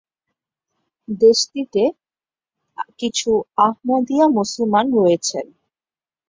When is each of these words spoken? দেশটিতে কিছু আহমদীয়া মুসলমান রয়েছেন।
দেশটিতে 1.07 1.83
কিছু 2.99 3.29
আহমদীয়া 3.67 4.25
মুসলমান 4.37 4.85
রয়েছেন। 4.95 5.45